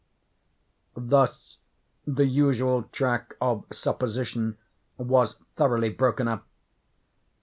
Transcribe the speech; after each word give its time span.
Thus 0.97 1.59
the 2.07 2.25
usual 2.25 2.81
track 2.91 3.35
of 3.39 3.65
supposition 3.71 4.57
was 4.97 5.35
thoroughly 5.55 5.89
broken 5.89 6.27
up. 6.27 6.47